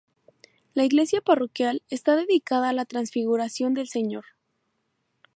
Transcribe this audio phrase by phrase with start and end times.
[0.73, 4.25] La iglesia parroquial está dedicada a la Transfiguración del Señor.